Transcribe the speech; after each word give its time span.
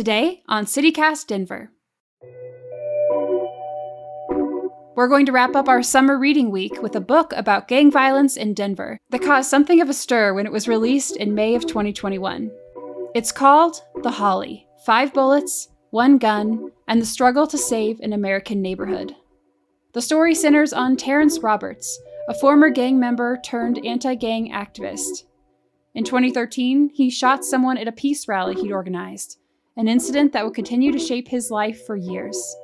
Today 0.00 0.42
on 0.48 0.64
CityCast 0.64 1.26
Denver. 1.26 1.72
We're 4.96 5.08
going 5.08 5.26
to 5.26 5.32
wrap 5.32 5.54
up 5.54 5.68
our 5.68 5.82
summer 5.82 6.18
reading 6.18 6.50
week 6.50 6.80
with 6.80 6.96
a 6.96 7.02
book 7.02 7.34
about 7.34 7.68
gang 7.68 7.90
violence 7.90 8.38
in 8.38 8.54
Denver 8.54 8.96
that 9.10 9.20
caused 9.20 9.50
something 9.50 9.78
of 9.82 9.90
a 9.90 9.92
stir 9.92 10.32
when 10.32 10.46
it 10.46 10.52
was 10.52 10.66
released 10.66 11.18
in 11.18 11.34
May 11.34 11.54
of 11.54 11.66
2021. 11.66 12.50
It's 13.14 13.30
called 13.30 13.82
The 14.02 14.12
Holly 14.12 14.66
Five 14.86 15.12
Bullets, 15.12 15.68
One 15.90 16.16
Gun, 16.16 16.72
and 16.88 17.02
the 17.02 17.04
Struggle 17.04 17.46
to 17.48 17.58
Save 17.58 18.00
an 18.00 18.14
American 18.14 18.62
Neighborhood. 18.62 19.14
The 19.92 20.00
story 20.00 20.34
centers 20.34 20.72
on 20.72 20.96
Terrance 20.96 21.40
Roberts, 21.40 22.00
a 22.26 22.32
former 22.32 22.70
gang 22.70 22.98
member 22.98 23.38
turned 23.44 23.84
anti 23.84 24.14
gang 24.14 24.50
activist. 24.50 25.24
In 25.94 26.04
2013, 26.04 26.88
he 26.94 27.10
shot 27.10 27.44
someone 27.44 27.76
at 27.76 27.86
a 27.86 27.92
peace 27.92 28.26
rally 28.26 28.54
he'd 28.54 28.72
organized, 28.72 29.36
an 29.80 29.88
incident 29.88 30.34
that 30.34 30.44
would 30.44 30.54
continue 30.54 30.92
to 30.92 30.98
shape 30.98 31.26
his 31.26 31.50
life 31.50 31.86
for 31.86 31.96
years. 31.96 32.54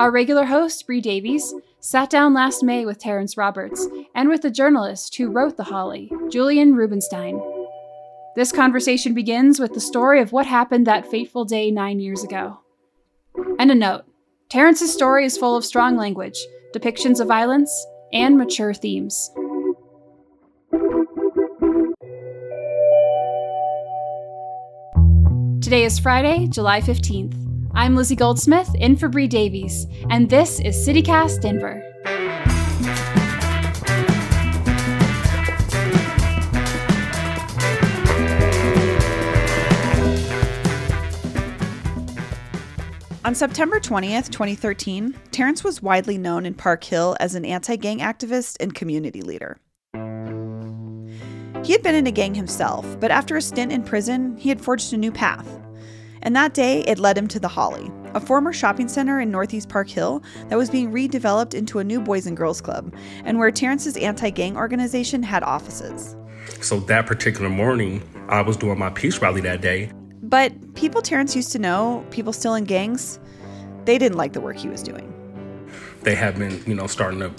Our 0.00 0.10
regular 0.10 0.46
host, 0.46 0.86
Bree 0.86 1.02
Davies, 1.02 1.52
sat 1.80 2.08
down 2.08 2.32
last 2.32 2.62
May 2.62 2.86
with 2.86 2.98
Terrance 2.98 3.36
Roberts 3.36 3.86
and 4.14 4.30
with 4.30 4.40
the 4.40 4.50
journalist 4.50 5.14
who 5.16 5.28
wrote 5.28 5.58
The 5.58 5.64
Holly, 5.64 6.10
Julian 6.30 6.74
Rubinstein. 6.74 7.42
This 8.36 8.52
conversation 8.52 9.12
begins 9.12 9.60
with 9.60 9.74
the 9.74 9.80
story 9.80 10.18
of 10.22 10.32
what 10.32 10.46
happened 10.46 10.86
that 10.86 11.10
fateful 11.10 11.44
day 11.44 11.70
nine 11.70 12.00
years 12.00 12.24
ago. 12.24 12.58
And 13.58 13.70
a 13.70 13.74
note 13.74 14.06
Terrance's 14.48 14.94
story 14.94 15.26
is 15.26 15.36
full 15.36 15.56
of 15.56 15.64
strong 15.64 15.94
language, 15.94 16.38
depictions 16.74 17.20
of 17.20 17.28
violence, 17.28 17.70
and 18.14 18.38
mature 18.38 18.72
themes. 18.72 19.30
Today 25.74 25.86
is 25.86 25.98
Friday, 25.98 26.46
July 26.46 26.80
15th. 26.80 27.34
I'm 27.74 27.96
Lizzie 27.96 28.14
Goldsmith, 28.14 28.72
in 28.76 28.96
for 28.96 29.08
Bree 29.08 29.26
Davies, 29.26 29.88
and 30.08 30.30
this 30.30 30.60
is 30.60 30.76
CityCast 30.86 31.40
Denver. 31.40 31.82
On 43.24 43.34
September 43.34 43.80
20th, 43.80 44.30
2013, 44.30 45.12
Terrance 45.32 45.64
was 45.64 45.82
widely 45.82 46.16
known 46.16 46.46
in 46.46 46.54
Park 46.54 46.84
Hill 46.84 47.16
as 47.18 47.34
an 47.34 47.44
anti 47.44 47.74
gang 47.74 47.98
activist 47.98 48.58
and 48.60 48.72
community 48.72 49.22
leader. 49.22 49.58
He 51.64 51.72
had 51.72 51.82
been 51.82 51.96
in 51.96 52.06
a 52.06 52.12
gang 52.12 52.34
himself, 52.34 53.00
but 53.00 53.10
after 53.10 53.36
a 53.36 53.42
stint 53.42 53.72
in 53.72 53.82
prison, 53.82 54.36
he 54.36 54.50
had 54.50 54.60
forged 54.60 54.92
a 54.92 54.96
new 54.96 55.10
path. 55.10 55.63
And 56.24 56.34
that 56.34 56.54
day, 56.54 56.80
it 56.80 56.98
led 56.98 57.16
him 57.16 57.28
to 57.28 57.38
the 57.38 57.48
Holly, 57.48 57.92
a 58.14 58.20
former 58.20 58.52
shopping 58.52 58.88
center 58.88 59.20
in 59.20 59.30
Northeast 59.30 59.68
Park 59.68 59.88
Hill 59.88 60.22
that 60.48 60.56
was 60.56 60.70
being 60.70 60.90
redeveloped 60.90 61.54
into 61.54 61.78
a 61.78 61.84
new 61.84 62.00
Boys 62.00 62.26
and 62.26 62.36
Girls 62.36 62.62
Club, 62.62 62.94
and 63.24 63.38
where 63.38 63.50
Terrance's 63.50 63.96
anti 63.98 64.30
gang 64.30 64.56
organization 64.56 65.22
had 65.22 65.42
offices. 65.42 66.16
So 66.60 66.80
that 66.80 67.06
particular 67.06 67.50
morning, 67.50 68.02
I 68.28 68.40
was 68.40 68.56
doing 68.56 68.78
my 68.78 68.90
peace 68.90 69.18
rally 69.18 69.42
that 69.42 69.60
day. 69.60 69.90
But 70.22 70.74
people 70.74 71.02
Terrance 71.02 71.36
used 71.36 71.52
to 71.52 71.58
know, 71.58 72.04
people 72.10 72.32
still 72.32 72.54
in 72.54 72.64
gangs, 72.64 73.20
they 73.84 73.98
didn't 73.98 74.16
like 74.16 74.32
the 74.32 74.40
work 74.40 74.56
he 74.56 74.68
was 74.68 74.82
doing. 74.82 75.10
They 76.02 76.14
have 76.14 76.38
been, 76.38 76.62
you 76.66 76.74
know, 76.74 76.86
starting 76.86 77.20
to 77.20 77.32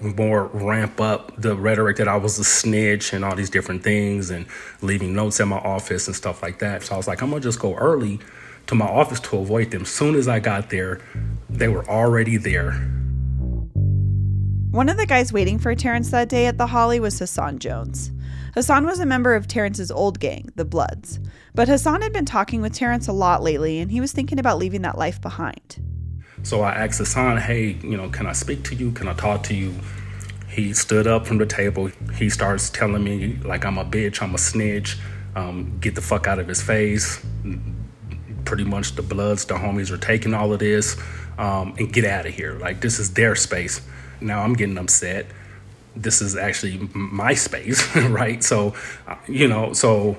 more 0.00 0.46
ramp 0.46 1.00
up 1.00 1.32
the 1.40 1.56
rhetoric 1.56 1.96
that 1.98 2.08
I 2.08 2.16
was 2.16 2.38
a 2.38 2.44
snitch 2.44 3.12
and 3.12 3.24
all 3.24 3.34
these 3.34 3.50
different 3.50 3.82
things 3.82 4.30
and 4.30 4.46
leaving 4.82 5.14
notes 5.14 5.40
at 5.40 5.48
my 5.48 5.58
office 5.58 6.06
and 6.06 6.16
stuff 6.16 6.42
like 6.42 6.58
that. 6.58 6.82
So 6.82 6.94
I 6.94 6.96
was 6.96 7.08
like, 7.08 7.22
I'm 7.22 7.30
gonna 7.30 7.40
just 7.40 7.60
go 7.60 7.74
early 7.76 8.20
to 8.66 8.74
my 8.74 8.86
office 8.86 9.20
to 9.20 9.38
avoid 9.38 9.70
them. 9.70 9.84
Soon 9.84 10.14
as 10.14 10.28
I 10.28 10.40
got 10.40 10.70
there, 10.70 11.00
they 11.48 11.68
were 11.68 11.88
already 11.88 12.36
there. 12.36 12.72
One 14.70 14.88
of 14.88 14.96
the 14.96 15.06
guys 15.06 15.32
waiting 15.32 15.58
for 15.58 15.74
Terrance 15.74 16.10
that 16.10 16.28
day 16.28 16.46
at 16.46 16.58
the 16.58 16.66
Holly 16.66 16.98
was 16.98 17.18
Hassan 17.18 17.60
Jones. 17.60 18.10
Hassan 18.54 18.86
was 18.86 18.98
a 18.98 19.06
member 19.06 19.34
of 19.34 19.46
Terrance's 19.46 19.90
old 19.90 20.18
gang, 20.18 20.48
the 20.56 20.64
Bloods. 20.64 21.20
But 21.54 21.68
Hassan 21.68 22.02
had 22.02 22.12
been 22.12 22.24
talking 22.24 22.60
with 22.60 22.72
Terrance 22.72 23.06
a 23.06 23.12
lot 23.12 23.42
lately, 23.42 23.78
and 23.78 23.90
he 23.90 24.00
was 24.00 24.12
thinking 24.12 24.38
about 24.38 24.58
leaving 24.58 24.82
that 24.82 24.98
life 24.98 25.20
behind. 25.20 25.80
So 26.44 26.60
I 26.60 26.72
asked 26.72 26.98
Hassan, 26.98 27.38
hey, 27.38 27.78
you 27.82 27.96
know, 27.96 28.10
can 28.10 28.26
I 28.26 28.32
speak 28.32 28.64
to 28.64 28.74
you? 28.74 28.92
Can 28.92 29.08
I 29.08 29.14
talk 29.14 29.44
to 29.44 29.54
you? 29.54 29.74
He 30.46 30.74
stood 30.74 31.06
up 31.06 31.26
from 31.26 31.38
the 31.38 31.46
table. 31.46 31.86
He 32.16 32.28
starts 32.28 32.68
telling 32.68 33.02
me, 33.02 33.38
like, 33.42 33.64
I'm 33.64 33.78
a 33.78 33.84
bitch, 33.84 34.20
I'm 34.20 34.34
a 34.34 34.38
snitch, 34.38 34.98
um, 35.34 35.78
get 35.80 35.94
the 35.94 36.02
fuck 36.02 36.26
out 36.26 36.38
of 36.38 36.46
his 36.46 36.60
face. 36.60 37.24
Pretty 38.44 38.64
much 38.64 38.94
the 38.94 39.00
Bloods, 39.00 39.46
the 39.46 39.54
homies 39.54 39.90
are 39.90 39.96
taking 39.96 40.34
all 40.34 40.52
of 40.52 40.58
this 40.58 40.98
um, 41.38 41.74
and 41.78 41.90
get 41.90 42.04
out 42.04 42.26
of 42.26 42.34
here. 42.34 42.58
Like, 42.58 42.82
this 42.82 42.98
is 42.98 43.14
their 43.14 43.34
space. 43.34 43.80
Now 44.20 44.42
I'm 44.42 44.52
getting 44.52 44.76
upset. 44.76 45.26
This 45.96 46.20
is 46.20 46.36
actually 46.36 46.90
my 46.92 47.32
space, 47.32 47.96
right? 47.96 48.44
So, 48.44 48.74
uh, 49.08 49.16
you 49.26 49.48
know, 49.48 49.72
so 49.72 50.18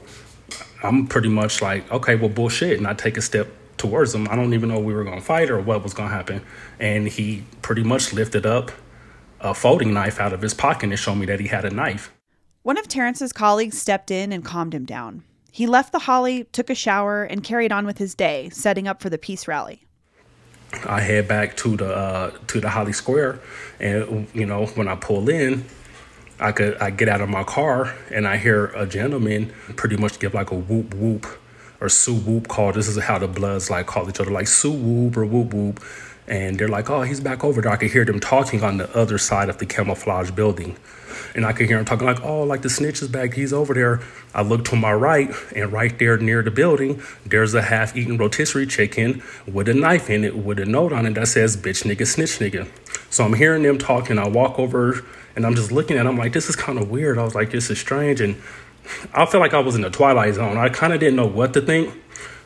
I'm 0.82 1.06
pretty 1.06 1.30
much 1.30 1.62
like, 1.62 1.90
okay, 1.92 2.16
well, 2.16 2.30
bullshit. 2.30 2.80
And 2.80 2.88
I 2.88 2.96
take 2.96 3.16
a 3.16 3.22
step 3.22 3.48
towards 3.86 4.14
him. 4.14 4.28
I 4.30 4.36
don't 4.36 4.54
even 4.54 4.70
know 4.70 4.80
we 4.80 4.94
were 4.94 5.04
going 5.04 5.20
to 5.20 5.26
fight 5.26 5.50
or 5.50 5.60
what 5.60 5.84
was 5.84 5.94
going 5.94 6.10
to 6.10 6.16
happen. 6.16 6.42
And 6.80 7.08
he 7.08 7.44
pretty 7.62 7.84
much 7.84 8.14
lifted 8.14 8.46
up 8.46 8.72
a 9.40 9.54
folding 9.54 9.94
knife 9.94 10.20
out 10.20 10.34
of 10.34 10.42
his 10.42 10.54
pocket 10.54 10.90
and 10.90 11.00
showed 11.00 11.16
me 11.16 11.26
that 11.28 11.40
he 11.40 11.48
had 11.48 11.66
a 11.66 11.70
knife. 11.70 12.12
One 12.64 12.78
of 12.78 12.88
Terrance's 12.88 13.32
colleagues 13.32 13.80
stepped 13.80 14.10
in 14.10 14.32
and 14.32 14.44
calmed 14.44 14.74
him 14.74 14.86
down. 14.86 15.24
He 15.52 15.68
left 15.68 15.92
the 15.92 16.00
Holly, 16.00 16.46
took 16.52 16.70
a 16.70 16.76
shower, 16.76 17.24
and 17.24 17.44
carried 17.44 17.72
on 17.72 17.86
with 17.86 17.98
his 17.98 18.16
day, 18.16 18.50
setting 18.50 18.88
up 18.88 19.02
for 19.02 19.10
the 19.10 19.18
peace 19.18 19.48
rally. 19.48 19.86
I 20.86 21.00
head 21.00 21.28
back 21.28 21.56
to 21.58 21.78
the 21.78 21.96
uh, 21.96 22.32
to 22.48 22.60
the 22.60 22.70
Holly 22.70 22.92
Square, 22.92 23.40
and 23.80 24.28
you 24.34 24.46
know 24.46 24.66
when 24.66 24.90
I 24.90 24.96
pull 24.96 25.30
in, 25.30 25.64
I 26.40 26.52
could 26.52 26.76
I 26.80 26.90
get 26.90 27.08
out 27.08 27.22
of 27.22 27.30
my 27.30 27.44
car 27.44 27.96
and 28.12 28.28
I 28.28 28.36
hear 28.38 28.66
a 28.68 28.86
gentleman 28.86 29.54
pretty 29.78 29.96
much 29.96 30.20
give 30.20 30.34
like 30.34 30.52
a 30.52 30.56
whoop 30.56 30.94
whoop 30.94 31.26
or 31.86 31.90
Sue 31.90 32.16
Whoop 32.16 32.48
call. 32.48 32.74
This 32.74 32.88
is 32.88 32.98
how 32.98 33.20
the 33.20 33.28
Bloods 33.28 33.70
like 33.70 33.86
call 33.86 34.10
each 34.10 34.20
other, 34.20 34.32
like 34.32 34.48
Sue 34.48 34.72
Whoop 34.72 35.16
or 35.16 35.26
Whoop 35.26 35.54
Whoop. 35.54 35.84
And 36.28 36.58
they're 36.58 36.68
like, 36.68 36.90
oh, 36.90 37.04
he's 37.04 37.20
back 37.20 37.44
over 37.44 37.62
there. 37.62 37.72
I 37.72 37.76
could 37.76 37.92
hear 37.92 38.04
them 38.04 38.20
talking 38.20 38.64
on 38.64 38.78
the 38.78 38.98
other 38.98 39.20
side 39.20 39.48
of 39.48 39.60
the 39.60 39.68
camouflage 39.68 40.32
building. 40.32 40.76
And 41.36 41.46
I 41.46 41.54
could 41.54 41.68
hear 41.68 41.78
them 41.78 41.86
talking 41.86 42.08
like, 42.08 42.24
oh, 42.24 42.42
like 42.42 42.64
the 42.64 42.70
snitch 42.70 43.04
is 43.04 43.08
back. 43.08 43.34
He's 43.34 43.54
over 43.54 43.76
there. 43.76 44.02
I 44.34 44.42
look 44.42 44.66
to 44.66 44.76
my 44.76 44.92
right, 44.92 45.30
and 45.56 45.72
right 45.72 45.98
there 46.00 46.18
near 46.18 46.42
the 46.42 46.50
building, 46.50 47.02
there's 47.26 47.54
a 47.54 47.62
half 47.62 47.96
eaten 47.96 48.18
rotisserie 48.18 48.66
chicken 48.66 49.22
with 49.46 49.70
a 49.70 49.76
knife 49.76 50.10
in 50.10 50.24
it 50.24 50.36
with 50.36 50.58
a 50.58 50.66
note 50.66 50.92
on 50.92 51.06
it 51.06 51.14
that 51.14 51.28
says, 51.28 51.56
bitch 51.56 51.84
nigga, 51.84 52.08
snitch 52.08 52.40
nigga. 52.40 52.68
So 53.12 53.24
I'm 53.24 53.34
hearing 53.34 53.62
them 53.62 53.78
talking. 53.78 54.18
I 54.18 54.28
walk 54.28 54.58
over 54.58 55.06
and 55.36 55.46
I'm 55.46 55.54
just 55.54 55.72
looking 55.72 55.98
at 55.98 56.04
them 56.04 56.18
like, 56.18 56.34
this 56.34 56.50
is 56.50 56.56
kind 56.56 56.80
of 56.80 56.90
weird. 56.90 57.20
I 57.20 57.24
was 57.24 57.36
like, 57.36 57.52
this 57.52 57.70
is 57.70 57.80
strange. 57.80 58.20
And 58.20 58.36
I 59.14 59.26
felt 59.26 59.42
like 59.42 59.54
I 59.54 59.60
was 59.60 59.76
in 59.76 59.82
the 59.82 59.90
twilight 59.90 60.36
zone. 60.36 60.58
I 60.58 60.70
kind 60.70 60.94
of 60.94 61.00
didn't 61.00 61.16
know 61.16 61.28
what 61.28 61.54
to 61.54 61.62
think. 61.62 61.94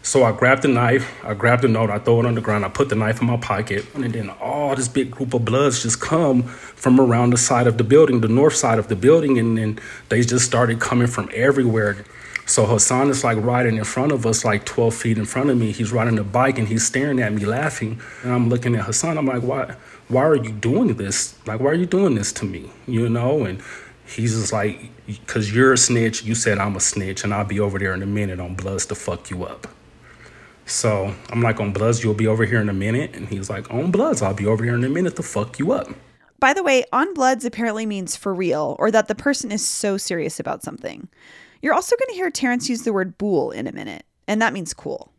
So 0.02 0.24
I 0.24 0.32
grabbed 0.32 0.62
the 0.62 0.70
knife, 0.70 1.14
I 1.26 1.34
grabbed 1.34 1.64
the 1.64 1.68
note, 1.68 1.90
I 1.90 2.00
throw 2.00 2.22
it 2.22 2.26
on 2.26 2.34
the 2.34 2.40
ground, 2.40 2.64
I 2.64 2.70
put 2.70 2.88
the 2.88 2.96
knife 2.96 3.20
in 3.20 3.28
my 3.28 3.36
pocket, 3.36 3.86
and 3.94 4.06
then 4.06 4.30
all 4.30 4.74
this 4.74 4.88
big 4.88 5.12
group 5.12 5.34
of 5.34 5.44
bloods 5.44 5.84
just 5.84 6.00
come 6.00 6.44
from 6.44 7.02
around 7.02 7.32
the 7.32 7.38
side 7.38 7.68
of 7.68 7.78
the 7.78 7.84
building, 7.84 8.22
the 8.22 8.30
north 8.30 8.56
side 8.56 8.80
of 8.80 8.88
the 8.88 8.96
building, 8.96 9.38
and 9.38 9.58
then 9.58 9.78
they 10.08 10.22
just 10.22 10.46
started 10.46 10.80
coming 10.80 11.08
from 11.08 11.30
everywhere. 11.34 12.06
So 12.46 12.66
Hassan 12.66 13.10
is 13.10 13.26
like 13.26 13.38
riding 13.40 13.76
in 13.76 13.84
front 13.84 14.14
of 14.14 14.26
us, 14.26 14.46
like 14.46 14.66
12 14.66 14.96
feet 14.96 15.18
in 15.18 15.26
front 15.26 15.50
of 15.50 15.58
me. 15.58 15.72
He's 15.72 15.92
riding 15.92 16.18
a 16.18 16.24
bike 16.24 16.58
and 16.58 16.68
he's 16.68 16.84
staring 16.84 17.22
at 17.22 17.32
me 17.32 17.46
laughing. 17.46 18.02
And 18.24 18.34
I'm 18.34 18.50
looking 18.50 18.76
at 18.76 18.86
Hassan, 18.86 19.20
I'm 19.20 19.28
like, 19.28 19.44
why 19.44 19.76
why 20.10 20.24
are 20.24 20.36
you 20.36 20.52
doing 20.52 20.96
this? 20.96 21.36
Like, 21.46 21.60
why 21.60 21.68
are 21.68 21.76
you 21.76 21.86
doing 21.86 22.16
this 22.16 22.34
to 22.34 22.46
me? 22.46 22.72
You 22.88 23.08
know? 23.10 23.46
And 23.46 23.62
He's 24.09 24.34
just 24.34 24.52
like, 24.52 24.90
because 25.06 25.53
you're 25.53 25.74
a 25.74 25.78
snitch, 25.78 26.24
you 26.24 26.34
said 26.34 26.58
I'm 26.58 26.75
a 26.75 26.80
snitch, 26.80 27.24
and 27.24 27.34
I'll 27.34 27.46
be 27.46 27.59
over 27.59 27.78
there 27.78 27.94
in 27.94 28.02
a 28.02 28.08
minute 28.08 28.40
on 28.40 28.56
Bloods 28.56 28.88
to 28.88 28.96
fuck 28.96 29.29
you 29.29 29.44
up. 29.44 29.67
So 30.66 31.14
I'm 31.29 31.41
like, 31.41 31.59
on 31.59 31.73
Bloods, 31.73 32.03
you'll 32.03 32.14
be 32.16 32.28
over 32.28 32.46
here 32.46 32.59
in 32.59 32.70
a 32.70 32.73
minute. 32.73 33.16
And 33.16 33.28
he's 33.28 33.50
like, 33.50 33.72
on 33.72 33.91
Bloods, 33.91 34.22
I'll 34.22 34.34
be 34.34 34.47
over 34.47 34.64
here 34.64 34.76
in 34.76 34.84
a 34.84 34.90
minute 34.90 35.16
to 35.17 35.23
fuck 35.23 35.59
you 35.59 35.73
up. 35.73 35.90
By 36.40 36.53
the 36.53 36.64
way, 36.64 36.85
on 36.91 37.14
Bloods 37.14 37.46
apparently 37.46 37.85
means 37.85 38.16
for 38.16 38.34
real, 38.34 38.76
or 38.79 38.91
that 38.91 39.08
the 39.08 39.16
person 39.16 39.52
is 39.52 39.67
so 39.67 39.97
serious 39.97 40.40
about 40.40 40.64
something. 40.64 41.08
You're 41.61 41.73
also 41.73 41.96
going 41.96 42.09
to 42.09 42.16
hear 42.16 42.32
Terrance 42.32 42.70
use 42.70 42.84
the 42.84 42.94
word 42.94 43.17
bool 43.17 43.52
in 43.52 43.67
a 43.67 43.72
minute, 43.72 44.06
and 44.28 44.41
that 44.41 44.53
means 44.53 44.73
cool. 44.73 45.11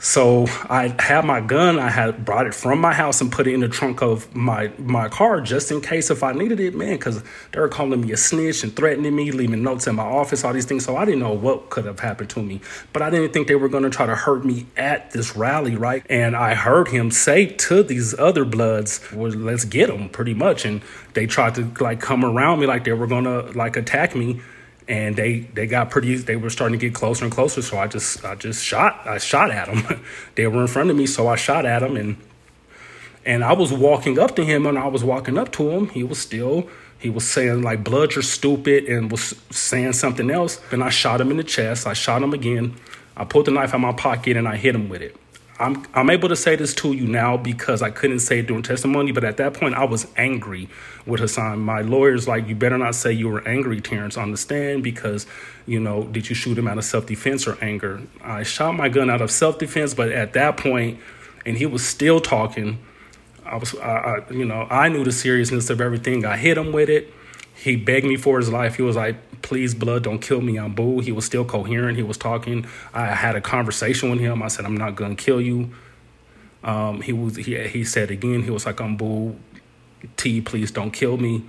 So 0.00 0.46
I 0.70 0.94
had 1.00 1.24
my 1.24 1.40
gun. 1.40 1.80
I 1.80 1.90
had 1.90 2.24
brought 2.24 2.46
it 2.46 2.54
from 2.54 2.80
my 2.80 2.92
house 2.94 3.20
and 3.20 3.32
put 3.32 3.48
it 3.48 3.54
in 3.54 3.60
the 3.60 3.68
trunk 3.68 4.00
of 4.00 4.32
my 4.34 4.70
my 4.78 5.08
car 5.08 5.40
just 5.40 5.72
in 5.72 5.80
case 5.80 6.08
if 6.08 6.22
I 6.22 6.32
needed 6.32 6.60
it, 6.60 6.76
man. 6.76 6.92
Because 6.92 7.22
they 7.50 7.58
were 7.58 7.68
calling 7.68 8.00
me 8.00 8.12
a 8.12 8.16
snitch 8.16 8.62
and 8.62 8.74
threatening 8.76 9.16
me, 9.16 9.32
leaving 9.32 9.64
notes 9.64 9.88
in 9.88 9.96
my 9.96 10.04
office, 10.04 10.44
all 10.44 10.52
these 10.52 10.66
things. 10.66 10.84
So 10.84 10.96
I 10.96 11.04
didn't 11.04 11.20
know 11.20 11.32
what 11.32 11.70
could 11.70 11.84
have 11.84 11.98
happened 11.98 12.30
to 12.30 12.42
me, 12.42 12.60
but 12.92 13.02
I 13.02 13.10
didn't 13.10 13.32
think 13.32 13.48
they 13.48 13.56
were 13.56 13.68
to 13.68 13.90
try 13.90 14.06
to 14.06 14.14
hurt 14.14 14.44
me 14.44 14.66
at 14.76 15.10
this 15.10 15.34
rally, 15.34 15.74
right? 15.74 16.04
And 16.08 16.36
I 16.36 16.54
heard 16.54 16.88
him 16.88 17.10
say 17.10 17.46
to 17.46 17.82
these 17.82 18.16
other 18.18 18.44
bloods, 18.44 19.00
well, 19.12 19.32
"Let's 19.32 19.64
get 19.64 19.88
them," 19.88 20.10
pretty 20.10 20.34
much. 20.34 20.64
And 20.64 20.80
they 21.14 21.26
tried 21.26 21.56
to 21.56 21.72
like 21.80 22.00
come 22.00 22.24
around 22.24 22.60
me 22.60 22.66
like 22.66 22.84
they 22.84 22.92
were 22.92 23.08
to 23.08 23.50
like 23.52 23.76
attack 23.76 24.14
me 24.14 24.40
and 24.88 25.16
they 25.16 25.40
they 25.40 25.66
got 25.66 25.90
pretty 25.90 26.16
they 26.16 26.36
were 26.36 26.50
starting 26.50 26.78
to 26.78 26.84
get 26.84 26.94
closer 26.94 27.24
and 27.24 27.32
closer. 27.32 27.62
So 27.62 27.78
i 27.78 27.86
just 27.86 28.24
i 28.24 28.34
just 28.34 28.64
shot 28.64 29.00
i 29.04 29.18
shot 29.18 29.50
at 29.50 29.66
them 29.66 30.02
they 30.34 30.46
were 30.46 30.62
in 30.62 30.66
front 30.66 30.90
of 30.90 30.96
me 30.96 31.06
so 31.06 31.28
i 31.28 31.36
shot 31.36 31.66
at 31.66 31.80
them 31.80 31.96
and 31.96 32.16
and 33.24 33.44
i 33.44 33.52
was 33.52 33.72
walking 33.72 34.18
up 34.18 34.34
to 34.36 34.44
him 34.44 34.66
and 34.66 34.78
i 34.78 34.86
was 34.86 35.04
walking 35.04 35.38
up 35.38 35.52
to 35.52 35.70
him. 35.70 35.88
He 35.90 36.02
was 36.02 36.18
still 36.18 36.68
he 36.98 37.10
was 37.10 37.28
saying 37.28 37.62
like 37.62 37.84
blood 37.84 38.14
you're 38.14 38.22
stupid 38.22 38.84
and 38.84 39.10
was 39.10 39.34
saying 39.50 39.92
something 39.92 40.30
else. 40.30 40.60
And 40.72 40.82
i 40.82 40.88
shot 40.88 41.20
him 41.20 41.30
in 41.30 41.36
the 41.36 41.44
chest. 41.44 41.86
I 41.86 41.92
shot 41.92 42.22
him 42.22 42.32
again. 42.32 42.74
I 43.16 43.24
pulled 43.24 43.46
the 43.46 43.50
knife 43.50 43.70
out 43.70 43.76
of 43.76 43.80
my 43.80 43.92
pocket 43.92 44.36
and 44.36 44.48
i 44.48 44.56
hit 44.56 44.74
him 44.74 44.88
with 44.88 45.02
it 45.02 45.16
I'm 45.60 45.84
I'm 45.92 46.08
able 46.10 46.28
to 46.28 46.36
say 46.36 46.54
this 46.54 46.72
to 46.76 46.92
you 46.92 47.06
now 47.06 47.36
because 47.36 47.82
I 47.82 47.90
couldn't 47.90 48.20
say 48.20 48.38
it 48.38 48.46
during 48.46 48.62
testimony, 48.62 49.10
but 49.10 49.24
at 49.24 49.38
that 49.38 49.54
point 49.54 49.74
I 49.74 49.84
was 49.84 50.06
angry 50.16 50.68
with 51.04 51.20
Hassan. 51.20 51.60
My 51.60 51.80
lawyer's 51.80 52.28
like, 52.28 52.46
you 52.46 52.54
better 52.54 52.78
not 52.78 52.94
say 52.94 53.12
you 53.12 53.28
were 53.28 53.46
angry, 53.46 53.80
Terrance, 53.80 54.16
on 54.16 54.30
the 54.30 54.36
stand 54.36 54.84
because, 54.84 55.26
you 55.66 55.80
know, 55.80 56.04
did 56.04 56.28
you 56.28 56.34
shoot 56.34 56.56
him 56.56 56.68
out 56.68 56.78
of 56.78 56.84
self 56.84 57.06
defense 57.06 57.46
or 57.46 57.58
anger? 57.62 58.02
I 58.22 58.44
shot 58.44 58.76
my 58.76 58.88
gun 58.88 59.10
out 59.10 59.20
of 59.20 59.30
self 59.32 59.58
defense, 59.58 59.94
but 59.94 60.12
at 60.12 60.32
that 60.34 60.56
point, 60.56 61.00
and 61.44 61.56
he 61.56 61.66
was 61.66 61.86
still 61.86 62.20
talking. 62.20 62.78
I 63.44 63.56
was, 63.56 63.74
I, 63.76 63.88
I, 64.28 64.30
you 64.30 64.44
know, 64.44 64.66
I 64.70 64.88
knew 64.88 65.02
the 65.02 65.12
seriousness 65.12 65.70
of 65.70 65.80
everything. 65.80 66.24
I 66.24 66.36
hit 66.36 66.56
him 66.56 66.72
with 66.72 66.88
it. 66.88 67.12
He 67.68 67.76
begged 67.76 68.06
me 68.06 68.16
for 68.16 68.38
his 68.38 68.48
life. 68.48 68.76
He 68.76 68.82
was 68.82 68.96
like, 68.96 69.42
please, 69.42 69.74
blood, 69.74 70.02
don't 70.02 70.20
kill 70.20 70.40
me. 70.40 70.58
I'm 70.58 70.74
boo. 70.74 71.00
He 71.00 71.12
was 71.12 71.26
still 71.26 71.44
coherent. 71.44 71.98
He 71.98 72.02
was 72.02 72.16
talking. 72.16 72.66
I 72.94 73.06
had 73.06 73.36
a 73.36 73.42
conversation 73.42 74.10
with 74.10 74.20
him. 74.20 74.42
I 74.42 74.48
said, 74.48 74.64
I'm 74.64 74.76
not 74.76 74.96
going 74.96 75.14
to 75.14 75.22
kill 75.22 75.38
you. 75.38 75.70
Um, 76.64 77.02
he 77.02 77.12
was 77.12 77.36
he, 77.36 77.58
he 77.68 77.84
said 77.84 78.10
again, 78.10 78.42
he 78.42 78.50
was 78.50 78.64
like, 78.64 78.80
I'm 78.80 78.96
boo. 78.96 79.36
T, 80.16 80.40
please 80.40 80.70
don't 80.70 80.92
kill 80.92 81.18
me. 81.18 81.44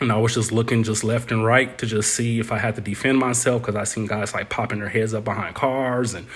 And 0.00 0.12
I 0.12 0.18
was 0.18 0.34
just 0.34 0.52
looking 0.52 0.82
just 0.82 1.02
left 1.02 1.32
and 1.32 1.44
right 1.44 1.76
to 1.78 1.86
just 1.86 2.14
see 2.14 2.40
if 2.40 2.52
I 2.52 2.58
had 2.58 2.74
to 2.74 2.82
defend 2.82 3.18
myself 3.18 3.62
because 3.62 3.76
I 3.76 3.84
seen 3.84 4.06
guys 4.06 4.34
like 4.34 4.50
popping 4.50 4.80
their 4.80 4.88
heads 4.90 5.14
up 5.14 5.24
behind 5.24 5.54
cars 5.54 6.12
and 6.12 6.26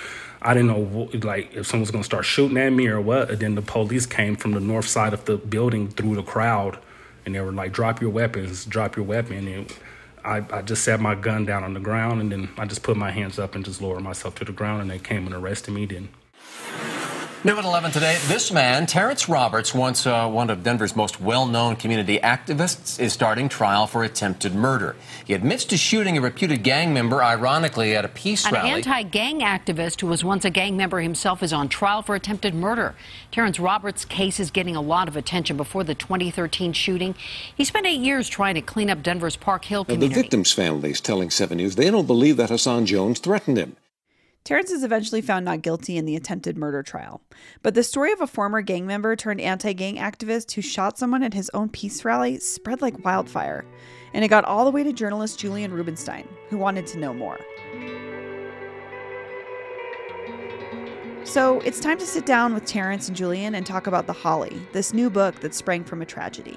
I 0.40 0.54
didn't 0.54 0.68
know 0.68 1.10
like 1.22 1.54
if 1.54 1.66
someone 1.66 1.82
was 1.82 1.90
gonna 1.90 2.04
start 2.04 2.24
shooting 2.24 2.56
at 2.56 2.70
me 2.70 2.86
or 2.86 3.00
what. 3.00 3.30
And 3.30 3.40
then 3.40 3.54
the 3.56 3.62
police 3.62 4.06
came 4.06 4.36
from 4.36 4.52
the 4.52 4.60
north 4.60 4.88
side 4.88 5.12
of 5.12 5.26
the 5.26 5.36
building 5.36 5.88
through 5.88 6.14
the 6.14 6.22
crowd 6.22 6.78
and 7.28 7.36
they 7.36 7.40
were 7.40 7.52
like, 7.52 7.72
"Drop 7.72 8.00
your 8.00 8.10
weapons, 8.10 8.64
drop 8.64 8.96
your 8.96 9.04
weapon." 9.04 9.46
And 9.46 9.72
I, 10.24 10.42
I 10.50 10.62
just 10.62 10.82
set 10.82 10.98
my 10.98 11.14
gun 11.14 11.44
down 11.44 11.62
on 11.62 11.74
the 11.74 11.80
ground, 11.80 12.20
and 12.22 12.32
then 12.32 12.48
I 12.56 12.64
just 12.64 12.82
put 12.82 12.96
my 12.96 13.10
hands 13.10 13.38
up 13.38 13.54
and 13.54 13.64
just 13.64 13.80
lowered 13.82 14.02
myself 14.02 14.34
to 14.36 14.44
the 14.44 14.52
ground, 14.52 14.80
and 14.80 14.90
they 14.90 14.98
came 14.98 15.26
and 15.26 15.34
arrested 15.34 15.72
me. 15.72 15.84
Then 15.84 16.08
New 17.44 17.56
at 17.56 17.64
11 17.64 17.92
today, 17.92 18.18
this 18.26 18.50
man, 18.50 18.84
Terrance 18.84 19.28
Roberts, 19.28 19.72
once 19.72 20.08
uh, 20.08 20.28
one 20.28 20.50
of 20.50 20.64
Denver's 20.64 20.96
most 20.96 21.20
well 21.20 21.46
known 21.46 21.76
community 21.76 22.18
activists, 22.18 22.98
is 22.98 23.12
starting 23.12 23.48
trial 23.48 23.86
for 23.86 24.02
attempted 24.02 24.56
murder. 24.56 24.96
He 25.24 25.34
admits 25.34 25.64
to 25.66 25.76
shooting 25.76 26.18
a 26.18 26.20
reputed 26.20 26.64
gang 26.64 26.92
member, 26.92 27.22
ironically, 27.22 27.94
at 27.94 28.04
a 28.04 28.08
peace 28.08 28.44
An 28.44 28.54
rally. 28.54 28.70
An 28.70 28.76
anti 28.78 29.04
gang 29.04 29.38
activist 29.38 30.00
who 30.00 30.08
was 30.08 30.24
once 30.24 30.44
a 30.44 30.50
gang 30.50 30.76
member 30.76 31.00
himself 31.00 31.40
is 31.44 31.52
on 31.52 31.68
trial 31.68 32.02
for 32.02 32.16
attempted 32.16 32.56
murder. 32.56 32.96
Terrance 33.30 33.60
Roberts' 33.60 34.04
case 34.04 34.40
is 34.40 34.50
getting 34.50 34.74
a 34.74 34.82
lot 34.82 35.06
of 35.06 35.16
attention 35.16 35.56
before 35.56 35.84
the 35.84 35.94
2013 35.94 36.72
shooting. 36.72 37.14
He 37.54 37.64
spent 37.64 37.86
eight 37.86 38.00
years 38.00 38.28
trying 38.28 38.56
to 38.56 38.62
clean 38.62 38.90
up 38.90 39.04
Denver's 39.04 39.36
Park 39.36 39.66
Hill 39.66 39.84
community. 39.84 40.12
The 40.12 40.22
victim's 40.22 40.50
family 40.50 40.90
is 40.90 41.00
telling 41.00 41.30
7 41.30 41.56
News 41.56 41.76
they 41.76 41.88
don't 41.88 42.06
believe 42.06 42.36
that 42.36 42.50
Hassan 42.50 42.86
Jones 42.86 43.20
threatened 43.20 43.58
him. 43.58 43.76
Terrance 44.48 44.70
is 44.70 44.82
eventually 44.82 45.20
found 45.20 45.44
not 45.44 45.60
guilty 45.60 45.98
in 45.98 46.06
the 46.06 46.16
attempted 46.16 46.56
murder 46.56 46.82
trial. 46.82 47.20
But 47.62 47.74
the 47.74 47.82
story 47.82 48.12
of 48.12 48.22
a 48.22 48.26
former 48.26 48.62
gang 48.62 48.86
member 48.86 49.14
turned 49.14 49.42
anti 49.42 49.74
gang 49.74 49.96
activist 49.96 50.52
who 50.52 50.62
shot 50.62 50.96
someone 50.96 51.22
at 51.22 51.34
his 51.34 51.50
own 51.52 51.68
peace 51.68 52.02
rally 52.02 52.38
spread 52.38 52.80
like 52.80 53.04
wildfire. 53.04 53.66
And 54.14 54.24
it 54.24 54.28
got 54.28 54.46
all 54.46 54.64
the 54.64 54.70
way 54.70 54.82
to 54.84 54.90
journalist 54.90 55.38
Julian 55.38 55.70
Rubinstein, 55.70 56.26
who 56.48 56.56
wanted 56.56 56.86
to 56.86 56.98
know 56.98 57.12
more. 57.12 57.38
So 61.24 61.60
it's 61.60 61.78
time 61.78 61.98
to 61.98 62.06
sit 62.06 62.24
down 62.24 62.54
with 62.54 62.64
Terrance 62.64 63.08
and 63.08 63.16
Julian 63.18 63.54
and 63.54 63.66
talk 63.66 63.86
about 63.86 64.06
The 64.06 64.14
Holly, 64.14 64.62
this 64.72 64.94
new 64.94 65.10
book 65.10 65.40
that 65.40 65.54
sprang 65.54 65.84
from 65.84 66.00
a 66.00 66.06
tragedy. 66.06 66.56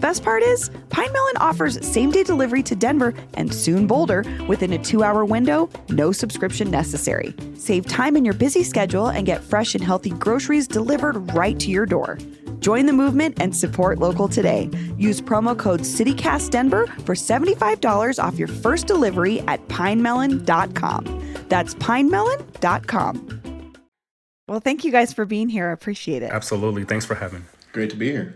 Best 0.00 0.22
part 0.22 0.42
is, 0.42 0.68
Pinemelon 0.88 1.36
offers 1.36 1.84
same 1.84 2.10
day 2.10 2.22
delivery 2.22 2.62
to 2.64 2.76
Denver 2.76 3.14
and 3.34 3.52
soon 3.52 3.86
Boulder 3.86 4.24
within 4.46 4.72
a 4.72 4.78
two 4.78 5.02
hour 5.02 5.24
window, 5.24 5.68
no 5.88 6.12
subscription 6.12 6.70
necessary. 6.70 7.34
Save 7.56 7.88
time 7.88 8.16
in 8.16 8.24
your 8.24 8.34
busy 8.34 8.62
schedule 8.62 9.08
and 9.08 9.26
get 9.26 9.42
fresh 9.42 9.74
and 9.74 9.82
healthy 9.82 10.10
groceries 10.10 10.68
delivered 10.68 11.32
right 11.34 11.58
to 11.60 11.70
your 11.70 11.86
door. 11.86 12.18
Join 12.60 12.86
the 12.86 12.92
movement 12.92 13.40
and 13.40 13.54
support 13.54 13.98
local 13.98 14.28
today. 14.28 14.70
Use 14.98 15.20
promo 15.20 15.56
code 15.56 15.80
CityCastDenver 15.80 17.02
for 17.02 17.14
$75 17.14 18.22
off 18.22 18.38
your 18.38 18.48
first 18.48 18.86
delivery 18.86 19.40
at 19.42 19.66
pinemelon.com. 19.68 21.04
That's 21.48 21.74
pinemelon.com. 21.74 23.38
Well, 24.48 24.60
thank 24.60 24.84
you 24.84 24.90
guys 24.90 25.12
for 25.12 25.26
being 25.26 25.48
here. 25.48 25.68
I 25.68 25.72
appreciate 25.72 26.22
it. 26.22 26.30
Absolutely. 26.30 26.84
Thanks 26.84 27.04
for 27.04 27.14
having 27.14 27.40
me. 27.40 27.46
Great 27.72 27.90
to 27.90 27.96
be 27.96 28.10
here. 28.10 28.34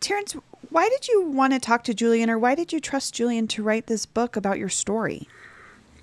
Terrance, 0.00 0.36
why 0.70 0.88
did 0.88 1.08
you 1.08 1.22
want 1.22 1.52
to 1.52 1.58
talk 1.58 1.84
to 1.84 1.94
Julian, 1.94 2.30
or 2.30 2.38
why 2.38 2.54
did 2.54 2.72
you 2.72 2.80
trust 2.80 3.14
Julian 3.14 3.48
to 3.48 3.62
write 3.62 3.86
this 3.86 4.06
book 4.06 4.36
about 4.36 4.58
your 4.58 4.68
story? 4.68 5.28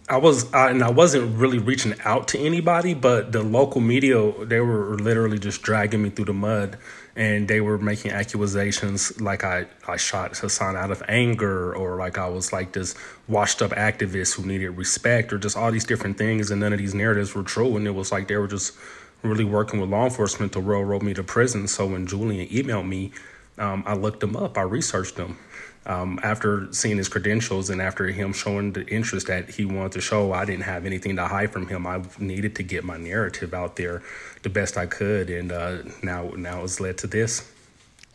I 0.10 0.18
was, 0.18 0.52
and 0.52 0.84
I 0.84 0.90
wasn't 0.90 1.38
really 1.38 1.60
reaching 1.60 1.96
out 2.04 2.28
to 2.30 2.40
anybody, 2.40 2.94
but 2.94 3.32
the 3.32 3.44
local 3.44 3.80
media, 3.80 4.34
they 4.44 4.60
were 4.60 4.98
literally 4.98 5.40
just 5.40 5.62
dragging 5.62 6.04
me 6.04 6.10
through 6.10 6.26
the 6.26 6.34
mud 6.34 6.78
and 7.16 7.48
they 7.48 7.62
were 7.62 7.78
making 7.78 8.12
accusations 8.12 9.22
like 9.22 9.44
I, 9.44 9.68
I 9.88 9.98
shot 9.98 10.38
Hassan 10.38 10.76
out 10.76 10.92
of 10.92 11.02
anger 11.08 11.74
or 11.74 11.98
like 11.98 12.18
I 12.18 12.28
was 12.28 12.52
like 12.52 12.74
this 12.74 12.96
washed 13.28 13.62
up 13.62 13.72
activist 13.72 14.36
who 14.36 14.46
needed 14.46 14.72
respect 14.72 15.32
or 15.32 15.38
just 15.38 15.56
all 15.56 15.72
these 15.72 15.86
different 15.86 16.18
things. 16.18 16.52
And 16.52 16.60
none 16.60 16.74
of 16.74 16.80
these 16.80 16.94
narratives 16.94 17.34
were 17.34 17.44
true. 17.44 17.78
And 17.78 17.88
it 17.88 17.92
was 17.92 18.12
like 18.12 18.28
they 18.28 18.38
were 18.38 18.48
just 18.48 18.76
really 19.24 19.44
working 19.44 19.80
with 19.80 19.90
law 19.90 20.06
enforcement 20.06 20.54
to 20.54 20.60
railroad 20.60 21.04
me 21.04 21.14
to 21.14 21.24
prison. 21.24 21.68
So 21.68 21.86
when 21.86 22.08
Julian 22.08 22.48
emailed 22.48 22.88
me, 22.88 23.12
um, 23.58 23.84
I 23.86 23.94
looked 23.96 24.24
him 24.24 24.36
up, 24.36 24.58
I 24.58 24.62
researched 24.62 25.18
him. 25.18 25.38
Um, 25.88 26.20
after 26.22 26.72
seeing 26.72 26.98
his 26.98 27.10
credentials 27.10 27.72
and 27.72 27.82
after 27.82 28.06
him 28.08 28.34
showing 28.34 28.72
the 28.72 28.86
interest 28.88 29.28
that 29.28 29.50
he 29.50 29.66
wanted 29.66 29.94
to 29.94 30.02
show, 30.02 30.32
I 30.32 30.46
didn't 30.46 30.64
have 30.64 30.86
anything 30.86 31.16
to 31.16 31.26
hide 31.26 31.52
from 31.52 31.68
him. 31.68 31.88
I 31.88 32.04
needed 32.20 32.56
to 32.58 32.64
get 32.64 32.84
my 32.84 32.98
narrative 32.98 33.56
out 33.56 33.78
there 33.78 34.04
the 34.44 34.50
best 34.50 34.78
I 34.78 34.86
could, 34.86 35.32
and 35.32 35.52
uh, 35.52 35.80
now 36.04 36.32
now 36.36 36.64
it's 36.64 36.80
led 36.80 37.00
to 37.00 37.08
this. 37.08 37.52